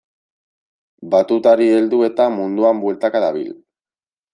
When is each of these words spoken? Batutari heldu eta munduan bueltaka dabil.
Batutari 1.11 1.69
heldu 1.75 2.03
eta 2.11 2.29
munduan 2.41 2.85
bueltaka 2.87 3.27
dabil. 3.29 3.59